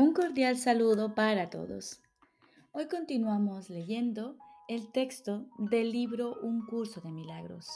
[0.00, 2.00] Un cordial saludo para todos.
[2.72, 7.68] Hoy continuamos leyendo el texto del libro Un curso de milagros.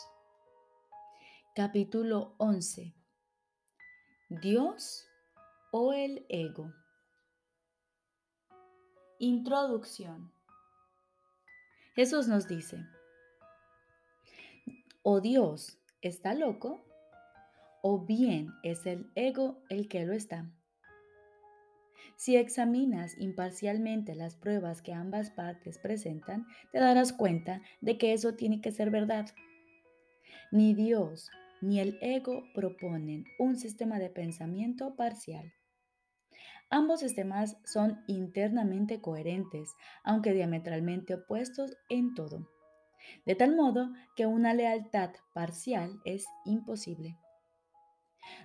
[1.54, 2.94] Capítulo 11.
[4.30, 5.06] Dios
[5.70, 6.72] o el ego.
[9.18, 10.32] Introducción.
[11.94, 12.86] Jesús nos dice,
[15.02, 16.86] o Dios está loco
[17.82, 20.50] o bien es el ego el que lo está.
[22.16, 28.34] Si examinas imparcialmente las pruebas que ambas partes presentan, te darás cuenta de que eso
[28.34, 29.26] tiene que ser verdad.
[30.52, 35.52] Ni Dios ni el ego proponen un sistema de pensamiento parcial.
[36.70, 39.70] Ambos sistemas son internamente coherentes,
[40.02, 42.48] aunque diametralmente opuestos en todo,
[43.26, 47.16] de tal modo que una lealtad parcial es imposible.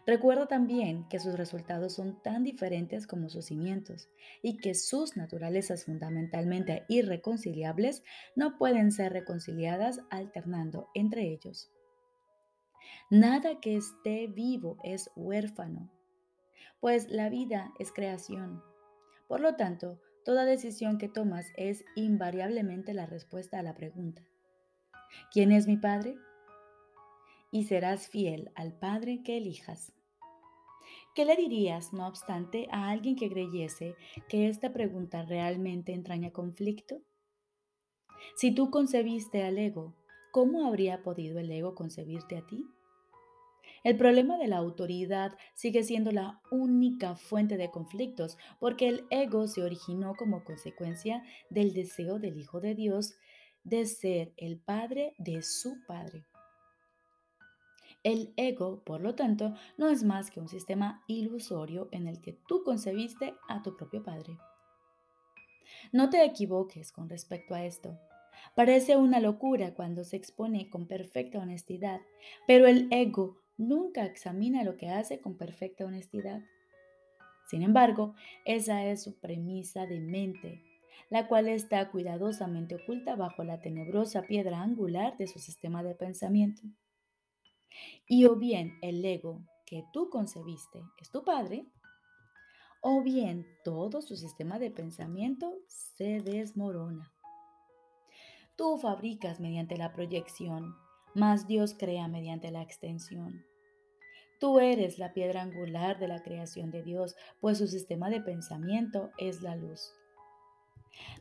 [0.05, 4.09] Recuerda también que sus resultados son tan diferentes como sus cimientos
[4.41, 8.03] y que sus naturalezas fundamentalmente irreconciliables
[8.35, 11.71] no pueden ser reconciliadas alternando entre ellos.
[13.09, 15.91] Nada que esté vivo es huérfano,
[16.79, 18.63] pues la vida es creación.
[19.27, 24.23] Por lo tanto, toda decisión que tomas es invariablemente la respuesta a la pregunta,
[25.31, 26.17] ¿quién es mi padre?
[27.51, 29.93] Y serás fiel al Padre que elijas.
[31.15, 33.95] ¿Qué le dirías, no obstante, a alguien que creyese
[34.27, 37.01] que esta pregunta realmente entraña conflicto?
[38.35, 39.95] Si tú concebiste al ego,
[40.31, 42.65] ¿cómo habría podido el ego concebirte a ti?
[43.83, 49.47] El problema de la autoridad sigue siendo la única fuente de conflictos porque el ego
[49.47, 53.15] se originó como consecuencia del deseo del Hijo de Dios
[53.63, 56.25] de ser el Padre de su Padre.
[58.03, 62.33] El ego, por lo tanto, no es más que un sistema ilusorio en el que
[62.47, 64.37] tú concebiste a tu propio padre.
[65.91, 67.99] No te equivoques con respecto a esto.
[68.55, 71.99] Parece una locura cuando se expone con perfecta honestidad,
[72.47, 76.41] pero el ego nunca examina lo que hace con perfecta honestidad.
[77.47, 80.61] Sin embargo, esa es su premisa de mente,
[81.09, 86.61] la cual está cuidadosamente oculta bajo la tenebrosa piedra angular de su sistema de pensamiento.
[88.07, 91.65] Y o bien el ego que tú concebiste es tu padre,
[92.81, 97.11] o bien todo su sistema de pensamiento se desmorona.
[98.55, 100.75] Tú fabricas mediante la proyección,
[101.13, 103.45] mas Dios crea mediante la extensión.
[104.39, 109.11] Tú eres la piedra angular de la creación de Dios, pues su sistema de pensamiento
[109.17, 109.93] es la luz.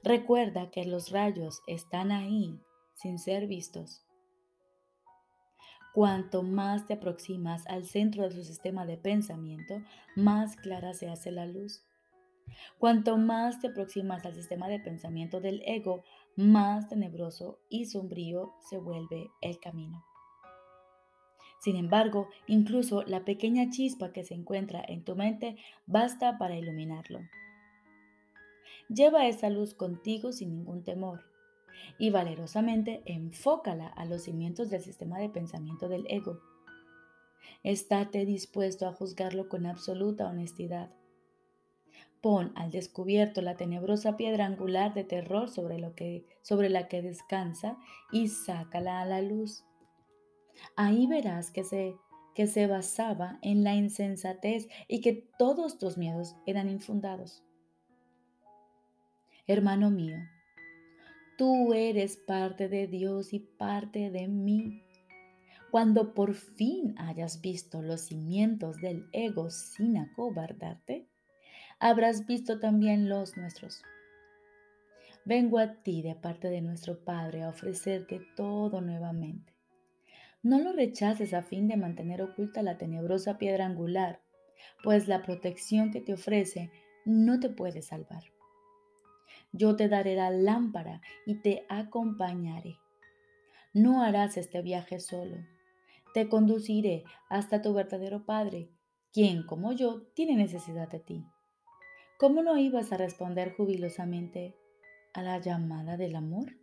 [0.02, 2.60] Recuerda que los rayos están ahí
[2.94, 4.07] sin ser vistos
[5.94, 9.82] Cuanto más te aproximas al centro de su sistema de pensamiento,
[10.14, 11.82] más clara se hace la luz.
[12.78, 16.04] Cuanto más te aproximas al sistema de pensamiento del ego,
[16.36, 20.04] más tenebroso y sombrío se vuelve el camino.
[21.60, 25.56] Sin embargo, incluso la pequeña chispa que se encuentra en tu mente
[25.86, 27.20] basta para iluminarlo.
[28.88, 31.27] Lleva esa luz contigo sin ningún temor
[31.98, 36.40] y valerosamente enfócala a los cimientos del sistema de pensamiento del ego.
[37.62, 40.90] Estate dispuesto a juzgarlo con absoluta honestidad.
[42.20, 47.78] Pon al descubierto la tenebrosa piedra angular de terror sobre, la que descansa
[48.12, 49.64] y sácala a la luz.
[50.76, 51.94] Ahí verás que se,
[52.34, 57.44] que se basaba en la insensatez y que todos tus miedos eran infundados.
[59.46, 60.16] Hermano mío,
[61.38, 64.82] Tú eres parte de Dios y parte de mí.
[65.70, 71.06] Cuando por fin hayas visto los cimientos del ego sin acobardarte,
[71.78, 73.84] habrás visto también los nuestros.
[75.24, 79.54] Vengo a ti de parte de nuestro Padre a ofrecerte todo nuevamente.
[80.42, 84.20] No lo rechaces a fin de mantener oculta la tenebrosa piedra angular,
[84.82, 86.72] pues la protección que te ofrece
[87.04, 88.24] no te puede salvar.
[89.52, 92.76] Yo te daré la lámpara y te acompañaré.
[93.72, 95.36] No harás este viaje solo.
[96.14, 98.70] Te conduciré hasta tu verdadero Padre,
[99.12, 101.26] quien, como yo, tiene necesidad de ti.
[102.18, 104.56] ¿Cómo no ibas a responder jubilosamente
[105.14, 106.56] a la llamada del amor?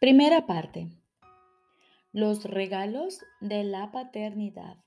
[0.00, 0.88] Primera parte.
[2.10, 4.78] Los regalos de la paternidad.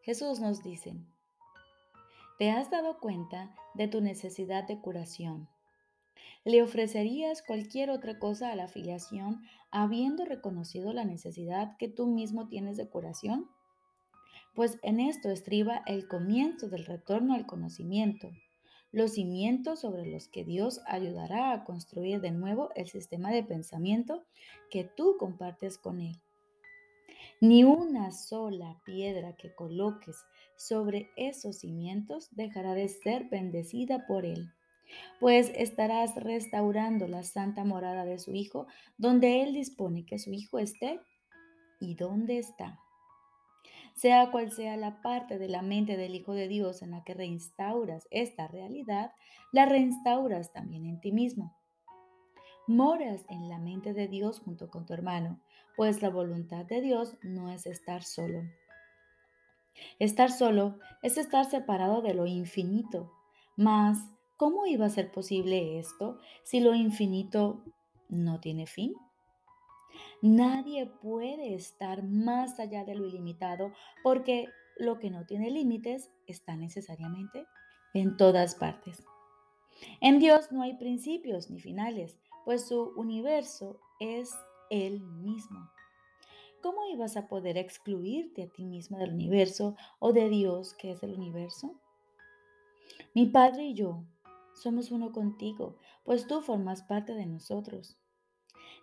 [0.00, 0.94] Jesús nos dice,
[2.38, 5.50] ¿te has dado cuenta de tu necesidad de curación?
[6.46, 12.48] ¿Le ofrecerías cualquier otra cosa a la filiación habiendo reconocido la necesidad que tú mismo
[12.48, 13.46] tienes de curación?
[14.54, 18.30] Pues en esto estriba el comienzo del retorno al conocimiento,
[18.92, 24.24] los cimientos sobre los que Dios ayudará a construir de nuevo el sistema de pensamiento
[24.70, 26.20] que tú compartes con Él.
[27.40, 30.16] Ni una sola piedra que coloques
[30.56, 34.52] sobre esos cimientos dejará de ser bendecida por Él,
[35.20, 38.66] pues estarás restaurando la santa morada de su Hijo,
[38.98, 41.00] donde Él dispone que su Hijo esté
[41.80, 42.78] y dónde está.
[44.00, 47.12] Sea cual sea la parte de la mente del Hijo de Dios en la que
[47.12, 49.12] reinstauras esta realidad,
[49.52, 51.54] la reinstauras también en ti mismo.
[52.66, 55.38] Moras en la mente de Dios junto con tu hermano,
[55.76, 58.40] pues la voluntad de Dios no es estar solo.
[59.98, 63.12] Estar solo es estar separado de lo infinito.
[63.54, 63.98] Mas,
[64.38, 67.62] ¿cómo iba a ser posible esto si lo infinito
[68.08, 68.94] no tiene fin?
[70.22, 73.72] Nadie puede estar más allá de lo ilimitado
[74.02, 77.46] porque lo que no tiene límites está necesariamente
[77.94, 79.04] en todas partes.
[80.00, 84.34] En Dios no hay principios ni finales, pues su universo es
[84.70, 85.70] Él mismo.
[86.62, 91.02] ¿Cómo ibas a poder excluirte a ti mismo del universo o de Dios que es
[91.02, 91.74] el universo?
[93.14, 94.04] Mi Padre y yo
[94.54, 97.99] somos uno contigo, pues tú formas parte de nosotros.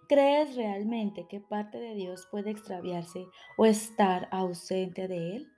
[0.08, 3.28] ¿Crees realmente que parte de Dios puede extraviarse
[3.58, 5.52] o estar ausente de Él?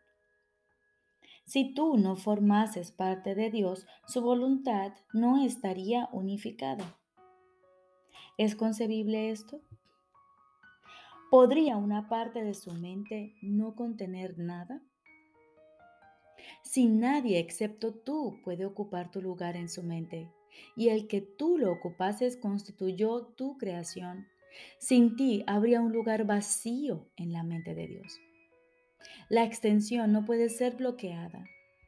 [1.45, 6.97] Si tú no formases parte de Dios, su voluntad no estaría unificada.
[8.37, 9.61] ¿Es concebible esto?
[11.29, 14.81] ¿Podría una parte de su mente no contener nada?
[16.63, 20.31] Si nadie excepto tú puede ocupar tu lugar en su mente,
[20.75, 24.27] y el que tú lo ocupases constituyó tu creación,
[24.79, 28.19] sin ti habría un lugar vacío en la mente de Dios.
[29.29, 31.45] La extensión no puede ser bloqueada,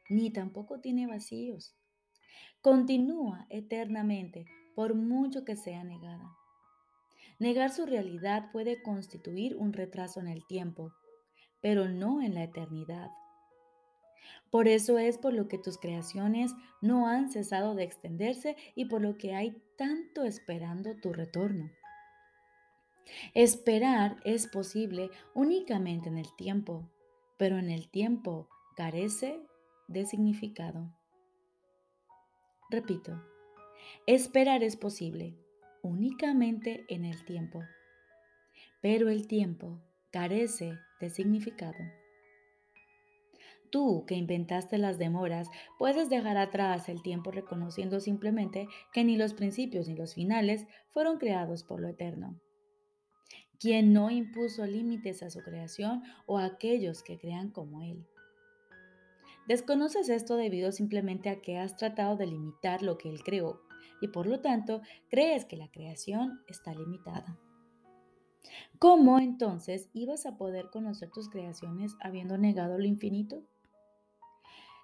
[0.08, 1.74] ni tampoco tiene vacíos.
[2.60, 6.36] Continúa eternamente por mucho que sea negada.
[7.38, 10.92] Negar su realidad puede constituir un retraso en el tiempo,
[11.60, 13.10] pero no en la eternidad.
[14.50, 19.00] Por eso es por lo que tus creaciones no han cesado de extenderse y por
[19.00, 21.70] lo que hay tanto esperando tu retorno.
[23.34, 26.88] Esperar es posible únicamente en el tiempo,
[27.36, 29.40] pero en el tiempo carece
[29.88, 30.92] de significado.
[32.70, 33.22] Repito,
[34.06, 35.36] esperar es posible
[35.82, 37.62] únicamente en el tiempo,
[38.80, 41.78] pero el tiempo carece de significado.
[43.70, 49.32] Tú que inventaste las demoras, puedes dejar atrás el tiempo reconociendo simplemente que ni los
[49.32, 52.38] principios ni los finales fueron creados por lo eterno
[53.62, 58.04] quien no impuso límites a su creación o a aquellos que crean como Él.
[59.46, 63.60] Desconoces esto debido simplemente a que has tratado de limitar lo que Él creó
[64.00, 67.38] y por lo tanto crees que la creación está limitada.
[68.80, 73.44] ¿Cómo entonces ibas a poder conocer tus creaciones habiendo negado lo infinito?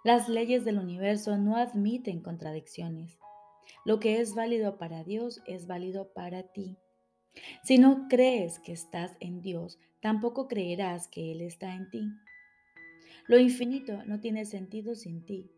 [0.05, 3.19] Las leyes del universo no admiten contradicciones.
[3.85, 6.79] Lo que es válido para Dios es válido para ti.
[7.63, 12.09] Si no crees que estás en Dios, tampoco creerás que Él está en ti.
[13.27, 15.51] Lo infinito no tiene sentido sin ti,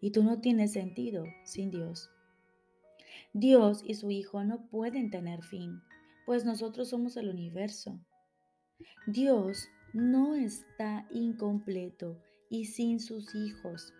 [0.00, 2.10] y tú no tienes sentido sin Dios.
[3.32, 5.80] Dios y su Hijo no pueden tener fin,
[6.26, 7.98] pues nosotros somos el universo.
[9.06, 13.92] Dios no está incompleto y sin sus hijos.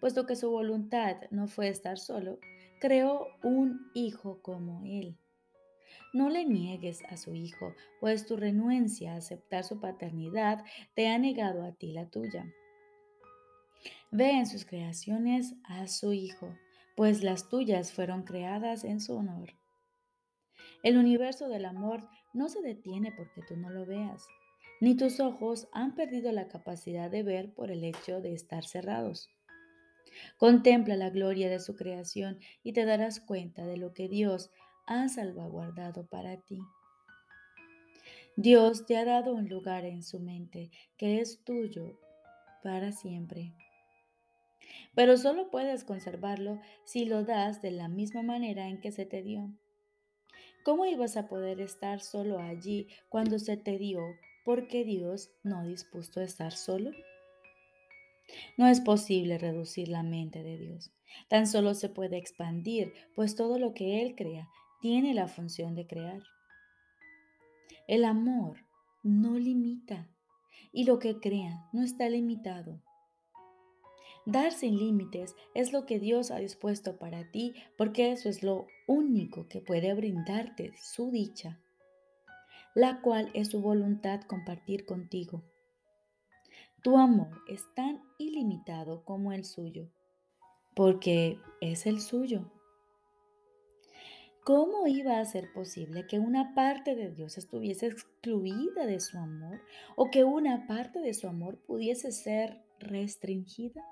[0.00, 2.38] Puesto que su voluntad no fue estar solo,
[2.80, 5.16] creó un hijo como Él.
[6.12, 10.64] No le niegues a su hijo, pues tu renuencia a aceptar su paternidad
[10.94, 12.52] te ha negado a ti la tuya.
[14.10, 16.56] Ve en sus creaciones a su hijo,
[16.96, 19.54] pues las tuyas fueron creadas en su honor.
[20.82, 24.26] El universo del amor no se detiene porque tú no lo veas,
[24.80, 29.30] ni tus ojos han perdido la capacidad de ver por el hecho de estar cerrados.
[30.38, 34.50] Contempla la gloria de su creación y te darás cuenta de lo que Dios
[34.90, 36.58] ha salvaguardado para ti.
[38.34, 41.96] Dios te ha dado un lugar en su mente que es tuyo
[42.64, 43.54] para siempre.
[44.96, 49.22] Pero solo puedes conservarlo si lo das de la misma manera en que se te
[49.22, 49.52] dio.
[50.64, 54.00] ¿Cómo ibas a poder estar solo allí cuando se te dio
[54.44, 56.90] porque Dios no dispuso a estar solo?
[58.56, 60.90] No es posible reducir la mente de Dios.
[61.28, 64.48] Tan solo se puede expandir, pues todo lo que Él crea
[64.80, 66.22] tiene la función de crear.
[67.86, 68.58] El amor
[69.02, 70.08] no limita
[70.72, 72.80] y lo que crea no está limitado.
[74.26, 78.66] Dar sin límites es lo que Dios ha dispuesto para ti porque eso es lo
[78.86, 81.58] único que puede brindarte su dicha,
[82.74, 85.42] la cual es su voluntad compartir contigo.
[86.82, 89.90] Tu amor es tan ilimitado como el suyo,
[90.74, 92.50] porque es el suyo.
[94.44, 99.60] ¿Cómo iba a ser posible que una parte de Dios estuviese excluida de su amor
[99.96, 103.84] o que una parte de su amor pudiese ser restringida?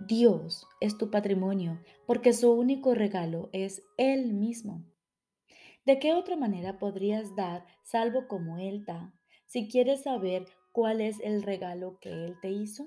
[0.00, 4.84] Dios es tu patrimonio porque su único regalo es Él mismo.
[5.86, 9.14] ¿De qué otra manera podrías dar salvo como Él da
[9.46, 12.86] si quieres saber cuál es el regalo que Él te hizo?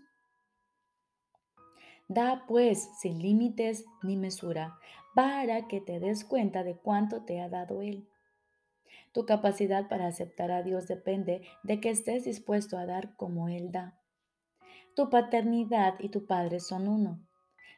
[2.13, 4.77] Da pues sin límites ni mesura
[5.15, 8.05] para que te des cuenta de cuánto te ha dado Él.
[9.13, 13.71] Tu capacidad para aceptar a Dios depende de que estés dispuesto a dar como Él
[13.71, 13.97] da.
[14.93, 17.25] Tu paternidad y tu Padre son uno.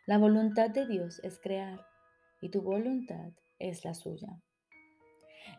[0.08, 1.86] La voluntad de Dios es crear
[2.42, 4.42] y tu voluntad es la suya.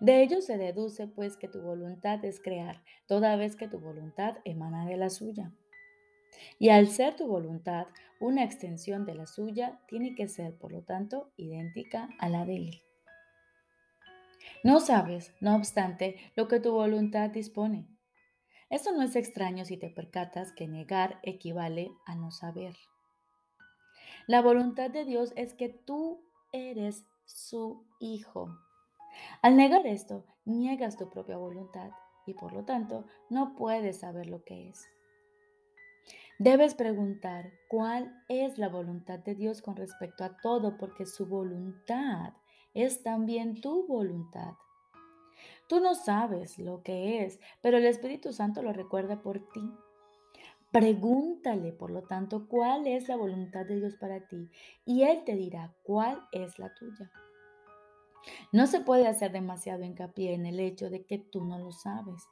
[0.00, 4.38] De ello se deduce pues que tu voluntad es crear, toda vez que tu voluntad
[4.44, 5.52] emana de la suya.
[6.58, 7.86] Y al ser tu voluntad
[8.20, 12.56] una extensión de la suya, tiene que ser, por lo tanto, idéntica a la de
[12.56, 12.82] él.
[14.62, 17.86] No sabes, no obstante, lo que tu voluntad dispone.
[18.70, 22.74] Esto no es extraño si te percatas que negar equivale a no saber.
[24.26, 28.58] La voluntad de Dios es que tú eres su hijo.
[29.42, 31.90] Al negar esto, niegas tu propia voluntad
[32.26, 34.88] y por lo tanto no puedes saber lo que es.
[36.38, 42.32] Debes preguntar cuál es la voluntad de Dios con respecto a todo porque su voluntad
[42.74, 44.54] es también tu voluntad.
[45.68, 49.72] Tú no sabes lo que es, pero el Espíritu Santo lo recuerda por ti.
[50.72, 54.50] Pregúntale, por lo tanto, cuál es la voluntad de Dios para ti
[54.84, 57.12] y Él te dirá cuál es la tuya.
[58.50, 62.28] No se puede hacer demasiado hincapié en el hecho de que tú no lo sabes.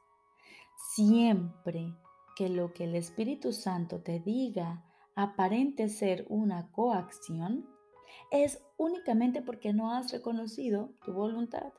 [0.94, 1.94] Siempre
[2.42, 4.82] que lo que el Espíritu Santo te diga
[5.14, 7.68] aparente ser una coacción,
[8.32, 11.72] es únicamente porque no has reconocido tu voluntad.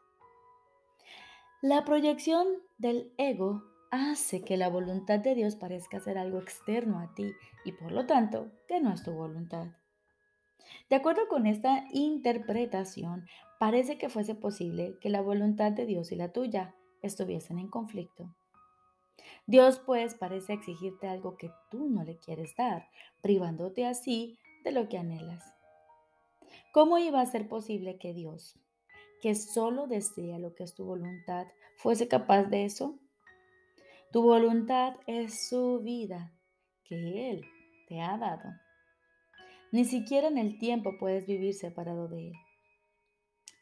[1.61, 7.13] La proyección del ego hace que la voluntad de Dios parezca ser algo externo a
[7.13, 7.33] ti
[7.65, 9.67] y por lo tanto que no es tu voluntad.
[10.89, 13.25] De acuerdo con esta interpretación,
[13.59, 18.33] parece que fuese posible que la voluntad de Dios y la tuya estuviesen en conflicto.
[19.45, 22.87] Dios pues parece exigirte algo que tú no le quieres dar,
[23.21, 25.43] privándote así de lo que anhelas.
[26.71, 28.57] ¿Cómo iba a ser posible que Dios,
[29.21, 32.99] que solo desea lo que es tu voluntad, fuese capaz de eso?
[34.11, 36.31] Tu voluntad es su vida
[36.83, 37.45] que Él
[37.87, 38.49] te ha dado.
[39.71, 42.33] Ni siquiera en el tiempo puedes vivir separado de Él.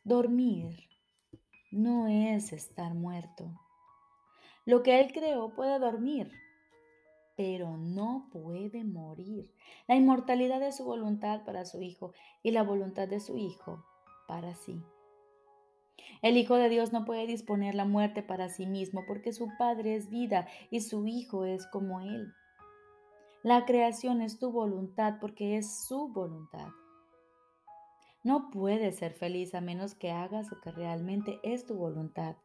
[0.04, 0.76] Dormir
[1.72, 3.50] no es estar muerto.
[4.66, 6.32] Lo que Él creó puede dormir,
[7.36, 9.52] pero no puede morir.
[9.88, 12.14] La inmortalidad es su voluntad para su Hijo
[12.44, 13.84] y la voluntad de su Hijo
[14.28, 14.82] para sí.
[16.22, 19.96] El Hijo de Dios no puede disponer la muerte para sí mismo porque su Padre
[19.96, 22.32] es vida y su Hijo es como Él.
[23.44, 26.70] La creación es tu voluntad porque es su voluntad.
[28.24, 32.36] No puedes ser feliz a menos que hagas lo que realmente es tu voluntad.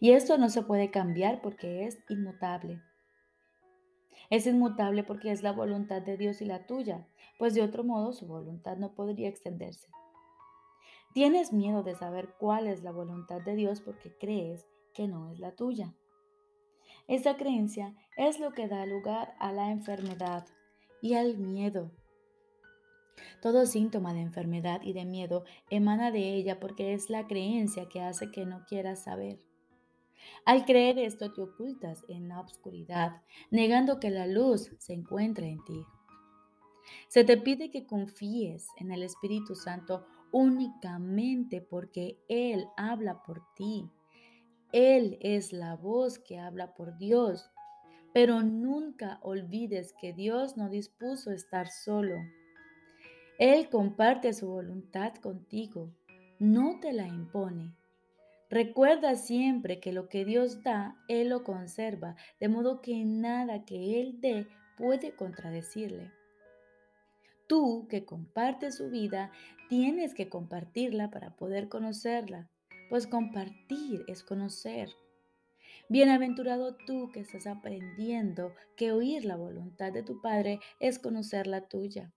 [0.00, 2.80] Y esto no se puede cambiar porque es inmutable.
[4.30, 7.06] Es inmutable porque es la voluntad de Dios y la tuya,
[7.38, 9.88] pues de otro modo su voluntad no podría extenderse.
[11.12, 15.38] Tienes miedo de saber cuál es la voluntad de Dios porque crees que no es
[15.38, 15.94] la tuya.
[17.06, 20.46] Esa creencia es lo que da lugar a la enfermedad
[21.02, 21.90] y al miedo.
[23.42, 28.00] Todo síntoma de enfermedad y de miedo emana de ella porque es la creencia que
[28.00, 29.38] hace que no quieras saber.
[30.44, 35.64] Al creer esto te ocultas en la oscuridad, negando que la luz se encuentre en
[35.64, 35.84] ti.
[37.08, 43.88] Se te pide que confíes en el Espíritu Santo únicamente porque Él habla por ti.
[44.72, 47.50] Él es la voz que habla por Dios.
[48.12, 52.16] Pero nunca olvides que Dios no dispuso estar solo.
[53.38, 55.92] Él comparte su voluntad contigo,
[56.38, 57.74] no te la impone.
[58.54, 64.00] Recuerda siempre que lo que Dios da, Él lo conserva, de modo que nada que
[64.00, 64.46] Él dé
[64.76, 66.12] puede contradecirle.
[67.48, 69.32] Tú que compartes su vida,
[69.68, 72.48] tienes que compartirla para poder conocerla,
[72.90, 74.88] pues compartir es conocer.
[75.88, 81.66] Bienaventurado tú que estás aprendiendo que oír la voluntad de tu Padre es conocer la
[81.66, 82.12] tuya,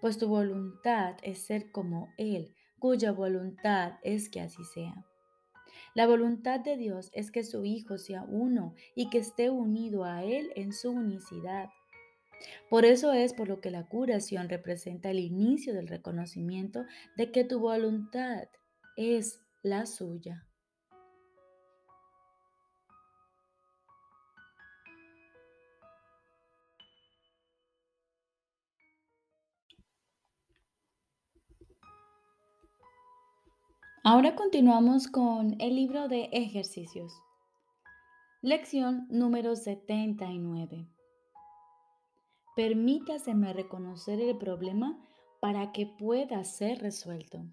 [0.00, 5.06] pues tu voluntad es ser como Él, cuya voluntad es que así sea.
[5.94, 10.24] La voluntad de Dios es que su Hijo sea uno y que esté unido a
[10.24, 11.68] Él en su unicidad.
[12.68, 16.84] Por eso es por lo que la curación representa el inicio del reconocimiento
[17.16, 18.48] de que tu voluntad
[18.96, 20.43] es la suya.
[34.06, 37.10] Ahora continuamos con el libro de ejercicios.
[38.42, 40.86] Lección número 79.
[42.54, 45.02] Permítaseme reconocer el problema
[45.40, 47.46] para que pueda ser resuelto.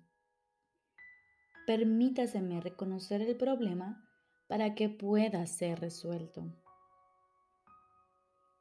[1.67, 4.05] Permítaseme reconocer el problema
[4.49, 6.53] para que pueda ser resuelto.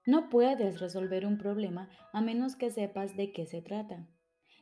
[0.06, 4.06] No puedes resolver un problema a menos que sepas de qué se trata.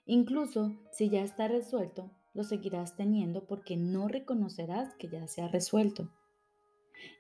[0.06, 5.48] Incluso si ya está resuelto, lo seguirás teniendo porque no reconocerás que ya se ha
[5.48, 6.10] resuelto.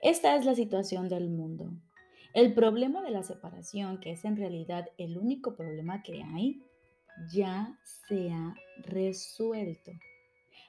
[0.02, 1.72] Esta es la situación del mundo.
[2.34, 6.62] El problema de la separación, que es en realidad el único problema que hay,
[7.32, 9.92] ya se ha resuelto.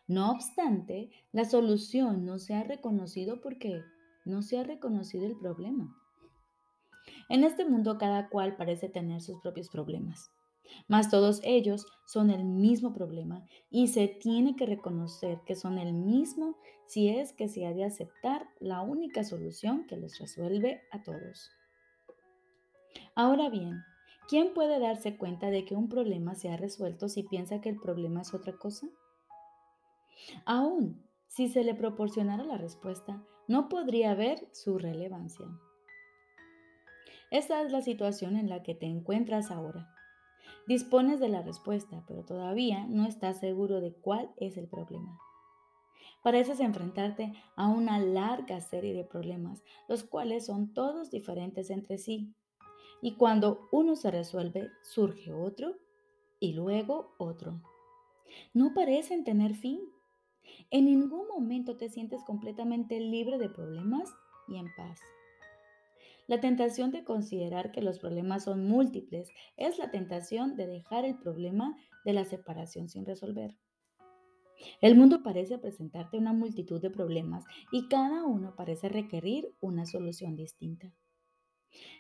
[0.08, 3.84] No obstante, la solución no se ha reconocido porque
[4.26, 5.96] no se ha reconocido el problema.
[7.30, 10.32] En este mundo cada cual parece tener sus propios problemas.
[10.88, 15.94] Mas todos ellos son el mismo problema y se tiene que reconocer que son el
[15.94, 16.58] mismo
[16.88, 21.52] si es que se ha de aceptar la única solución que los resuelve a todos.
[23.16, 23.84] Ahora bien,
[24.28, 27.80] ¿quién puede darse cuenta de que un problema se ha resuelto si piensa que el
[27.80, 28.88] problema es otra cosa?
[30.46, 35.46] Aún si se le proporcionara la respuesta, no podría haber su relevancia.
[37.32, 39.94] Esta es la situación en la que te encuentras ahora.
[40.68, 45.18] Dispones de la respuesta, pero todavía no estás seguro de cuál es el problema.
[46.24, 52.36] Pareces enfrentarte a una larga serie de problemas, los cuales son todos diferentes entre sí.
[53.02, 55.76] Y cuando uno se resuelve, surge otro
[56.40, 57.62] y luego otro.
[58.54, 59.80] No parecen tener fin.
[60.72, 64.10] En ningún momento te sientes completamente libre de problemas
[64.48, 65.00] y en paz.
[66.30, 71.18] La tentación de considerar que los problemas son múltiples es la tentación de dejar el
[71.18, 73.58] problema de la separación sin resolver.
[74.80, 80.36] El mundo parece presentarte una multitud de problemas y cada uno parece requerir una solución
[80.36, 80.94] distinta.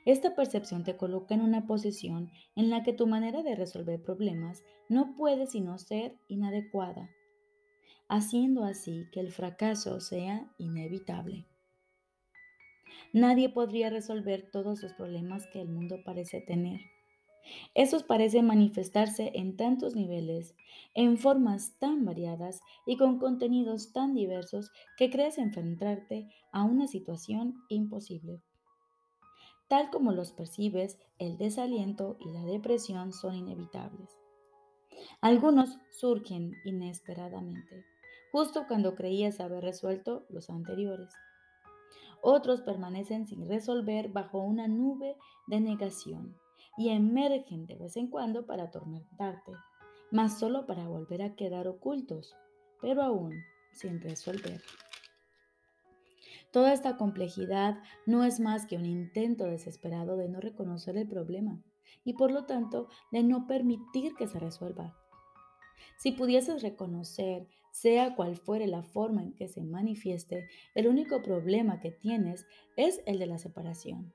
[0.05, 4.61] Esta percepción te coloca en una posición en la que tu manera de resolver problemas
[4.89, 7.09] no puede sino ser inadecuada,
[8.07, 11.47] haciendo así que el fracaso sea inevitable.
[13.13, 16.82] Nadie podría resolver todos los problemas que el mundo parece tener.
[17.73, 20.56] Esos parecen manifestarse en tantos niveles,
[20.93, 27.63] en formas tan variadas y con contenidos tan diversos que crees enfrentarte a una situación
[27.69, 28.41] imposible.
[29.67, 34.17] Tal como los percibes, el desaliento y la depresión son inevitables.
[35.21, 37.86] Algunos surgen inesperadamente,
[38.32, 41.13] justo cuando creías haber resuelto los anteriores.
[42.21, 45.15] Otros permanecen sin resolver bajo una nube
[45.47, 46.36] de negación
[46.77, 49.53] y emergen de vez en cuando para atormentarte,
[50.12, 52.36] mas solo para volver a quedar ocultos,
[52.82, 53.34] pero aún
[53.73, 54.62] sin resolver.
[56.51, 61.62] Toda esta complejidad no es más que un intento desesperado de no reconocer el problema
[62.03, 64.97] y por lo tanto de no permitir que se resuelva.
[65.97, 67.47] Si pudieses reconocer
[67.81, 73.01] sea cual fuere la forma en que se manifieste, el único problema que tienes es
[73.05, 74.13] el de la separación.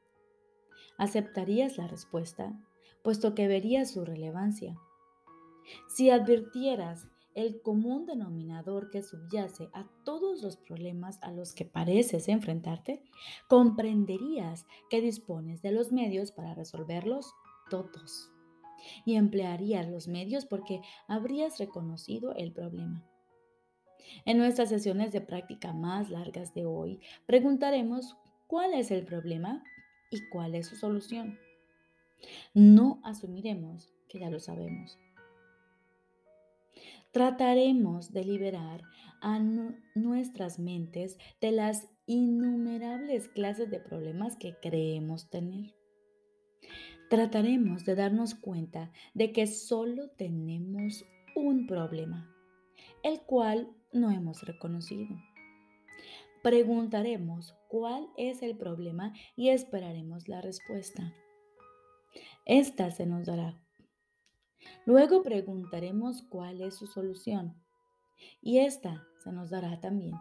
[0.99, 2.61] ¿Aceptarías la respuesta,
[3.03, 4.77] puesto que verías su relevancia?
[5.89, 12.29] Si advirtieras el común denominador que subyace a todos los problemas a los que pareces
[12.29, 13.03] enfrentarte,
[13.49, 17.33] comprenderías que dispones de los medios para resolverlos
[17.71, 18.31] todos.
[19.07, 23.05] Y emplearías los medios porque habrías reconocido el problema.
[24.25, 29.63] En nuestras sesiones de práctica más largas de hoy, preguntaremos cuál es el problema
[30.11, 31.39] y cuál es su solución.
[32.55, 34.99] No asumiremos que ya lo sabemos.
[37.13, 38.83] Trataremos de liberar
[39.21, 39.39] a
[39.95, 45.75] nuestras mentes de las innumerables clases de problemas que creemos tener.
[47.09, 51.05] Trataremos de darnos cuenta de que solo tenemos
[51.37, 52.35] un problema,
[53.03, 55.17] el cual no hemos reconocido.
[56.43, 61.15] Preguntaremos cuál es el problema y esperaremos la respuesta.
[62.45, 63.59] Esta se nos dará.
[64.85, 67.55] Luego preguntaremos cuál es su solución
[68.43, 70.15] y esta se nos dará también.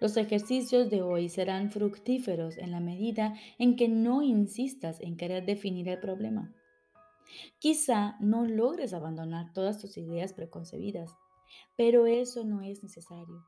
[0.00, 5.46] Los ejercicios de hoy serán fructíferos en la medida en que no insistas en querer
[5.46, 6.52] definir el problema.
[7.58, 11.16] Quizá no logres abandonar todas tus ideas preconcebidas,
[11.76, 13.44] pero eso no es necesario.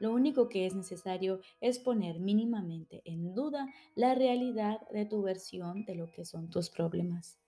[0.00, 5.84] Lo único que es necesario es poner mínimamente en duda la realidad de tu versión
[5.84, 7.38] de lo que son tus problemas.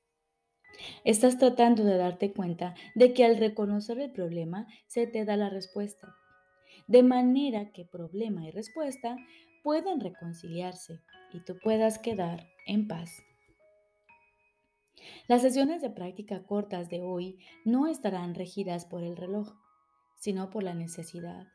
[1.05, 5.51] Estás tratando de darte cuenta de que al reconocer el problema se te da la
[5.51, 6.15] respuesta
[6.87, 9.17] de manera que problema y respuesta
[9.62, 11.01] puedan reconciliarse
[11.33, 13.11] y tú puedas quedar en paz.
[15.29, 19.55] Las sesiones de práctica cortas de hoy no estarán regidas por el reloj,
[20.16, 21.46] sino por la necesidad.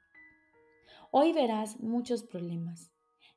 [1.11, 2.91] Hoy verás muchos problemas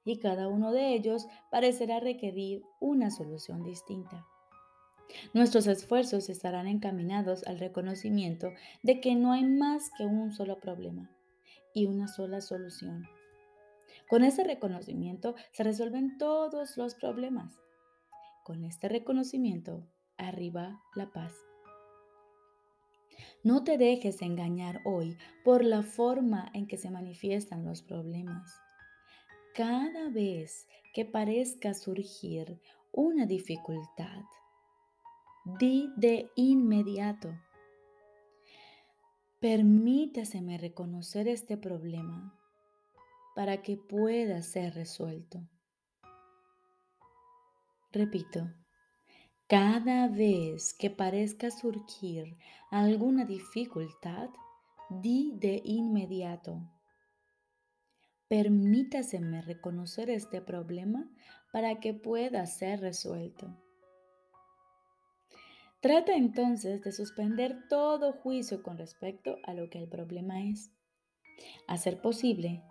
[0.05, 4.27] y cada uno de ellos parecerá requerir una solución distinta.
[5.33, 11.11] Nuestros esfuerzos estarán encaminados al reconocimiento de que no hay más que un solo problema
[11.75, 13.05] y una sola solución.
[14.09, 17.59] Con ese reconocimiento se resuelven todos los problemas.
[18.45, 21.33] Con este reconocimiento arriba la paz.
[23.43, 28.51] No te dejes engañar hoy por la forma en que se manifiestan los problemas.
[29.55, 32.61] Cada vez que parezca surgir
[32.93, 34.23] una dificultad,
[35.59, 37.35] di de inmediato,
[39.45, 42.35] Permítaseme reconocer este problema
[43.35, 45.47] para que pueda ser resuelto.
[47.93, 48.51] Repito,
[49.47, 52.37] cada vez que parezca surgir
[52.71, 54.31] alguna dificultad,
[54.89, 56.61] di de inmediato.
[58.29, 61.11] Permítaseme reconocer este problema
[61.53, 63.55] para que pueda ser resuelto.
[65.81, 70.73] Trata entonces de suspender todo juicio con respecto a lo que el problema es.
[71.67, 72.63] A ser posible,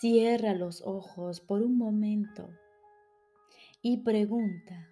[0.00, 2.48] cierra los ojos por un momento
[3.82, 4.88] y pregunta,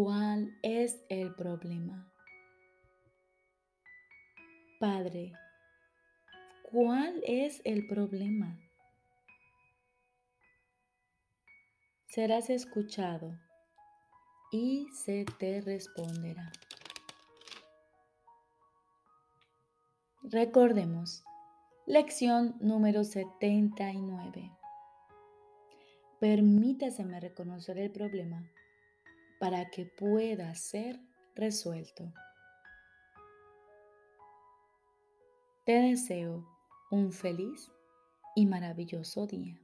[0.00, 2.08] ¿cuál es el problema?
[4.78, 5.32] Padre,
[6.70, 8.60] ¿cuál es el problema?
[12.06, 13.36] Serás escuchado
[14.52, 16.52] y se te responderá.
[20.22, 21.24] Recordemos,
[21.86, 24.56] lección número 79.
[26.20, 28.48] Permítaseme reconocer el problema
[29.38, 31.00] para que pueda ser
[31.34, 32.12] resuelto.
[35.64, 36.46] Te deseo
[36.90, 37.70] un feliz
[38.34, 39.60] y maravilloso día.